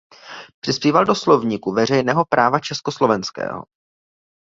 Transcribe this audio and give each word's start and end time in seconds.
Přispíval 0.59 1.05
do 1.05 1.15
Slovníku 1.15 1.73
veřejného 1.73 2.25
práva 2.25 2.59
československého. 2.59 3.63